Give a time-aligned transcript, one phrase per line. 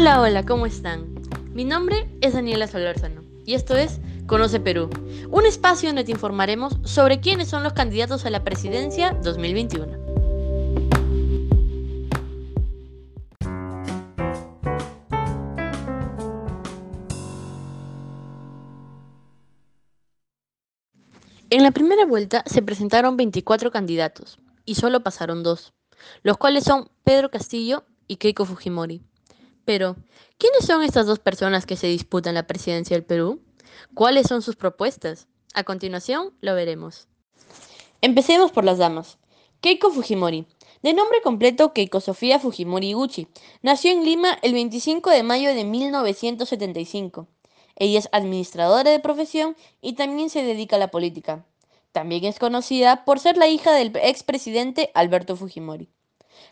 [0.00, 1.12] Hola, hola, ¿cómo están?
[1.54, 3.98] Mi nombre es Daniela Solórzano y esto es
[4.28, 4.88] Conoce Perú,
[5.28, 9.98] un espacio donde te informaremos sobre quiénes son los candidatos a la presidencia 2021.
[21.50, 25.72] En la primera vuelta se presentaron 24 candidatos y solo pasaron dos,
[26.22, 29.02] los cuales son Pedro Castillo y Keiko Fujimori.
[29.68, 29.96] Pero,
[30.38, 33.42] ¿quiénes son estas dos personas que se disputan la presidencia del Perú?
[33.92, 35.28] ¿Cuáles son sus propuestas?
[35.52, 37.06] A continuación lo veremos.
[38.00, 39.18] Empecemos por las damas.
[39.60, 40.46] Keiko Fujimori.
[40.82, 43.28] De nombre completo Keiko Sofía Fujimori Gucci.
[43.60, 47.28] Nació en Lima el 25 de mayo de 1975.
[47.76, 51.44] Ella es administradora de profesión y también se dedica a la política.
[51.92, 55.90] También es conocida por ser la hija del expresidente Alberto Fujimori.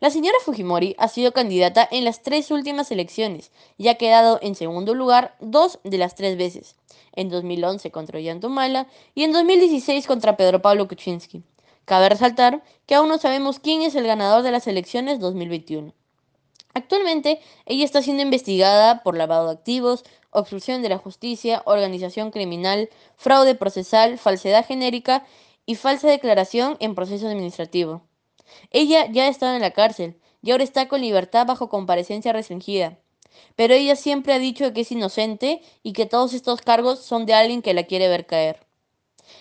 [0.00, 4.54] La señora Fujimori ha sido candidata en las tres últimas elecciones y ha quedado en
[4.54, 6.76] segundo lugar dos de las tres veces,
[7.12, 11.42] en 2011 contra Ollantumala y en 2016 contra Pedro Pablo Kuczynski.
[11.84, 15.92] Cabe resaltar que aún no sabemos quién es el ganador de las elecciones 2021.
[16.72, 22.90] Actualmente, ella está siendo investigada por lavado de activos, obstrucción de la justicia, organización criminal,
[23.16, 25.24] fraude procesal, falsedad genérica
[25.66, 28.02] y falsa declaración en proceso administrativo.
[28.70, 32.98] Ella ya ha estado en la cárcel y ahora está con libertad bajo comparecencia restringida.
[33.56, 37.34] Pero ella siempre ha dicho que es inocente y que todos estos cargos son de
[37.34, 38.66] alguien que la quiere ver caer.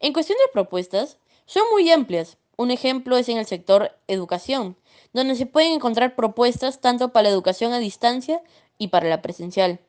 [0.00, 2.38] En cuestión de propuestas, son muy amplias.
[2.56, 4.76] Un ejemplo es en el sector educación,
[5.12, 8.42] donde se pueden encontrar propuestas tanto para la educación a distancia
[8.78, 9.80] y para la presencial.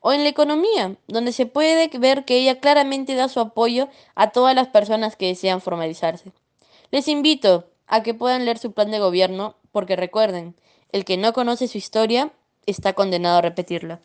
[0.00, 4.30] O en la economía, donde se puede ver que ella claramente da su apoyo a
[4.30, 6.32] todas las personas que desean formalizarse.
[6.90, 10.56] Les invito a que puedan leer su plan de gobierno, porque recuerden,
[10.90, 12.32] el que no conoce su historia
[12.66, 14.00] está condenado a repetirla.